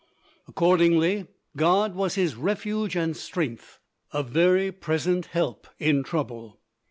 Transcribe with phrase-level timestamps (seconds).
[0.47, 3.77] Accordingly, God was his "refuge and strength,
[4.11, 6.57] a very present help in trouble."